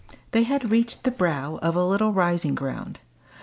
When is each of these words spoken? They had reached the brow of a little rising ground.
They 0.31 0.41
had 0.41 0.71
reached 0.71 1.03
the 1.03 1.11
brow 1.11 1.57
of 1.57 1.75
a 1.75 1.83
little 1.85 2.11
rising 2.11 2.55
ground. 2.55 2.97